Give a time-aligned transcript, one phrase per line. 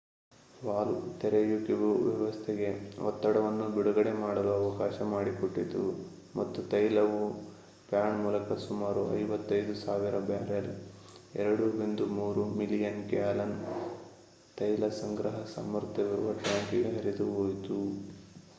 [0.57, 2.69] valve ತೆರೆಯುವಿಕೆಯು ವ್ಯವಸ್ಥೆಗೆ
[3.01, 5.81] ಒತ್ತಡವನ್ನು ಬಿಡುಗಡೆ ಮಾಡಲು ಅವಕಾಶ ಮಾಡಿಕೊಟ್ಟಿತು
[6.35, 7.19] ಮತ್ತು ತೈಲವು
[7.89, 10.71] ಪ್ಯಾಡ್ ಮೂಲಕ ಸುಮಾರು 55,000 ಬ್ಯಾರೆಲ್
[11.41, 13.55] 2.3 ಮಿಲಿಯನ್ ಗ್ಯಾಲನ್
[14.57, 17.79] ತೈಲ ಸಂಗ್ರಹ ಸಾಮರ್ಥ್ಯವಿರುವ ಟ್ಯಾಂಕ್‌ಗೆ ಹರಿದುಹೋಯಿತು